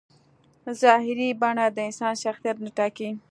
[0.81, 3.09] ظاهري بڼه د انسان شخصیت نه ټاکي.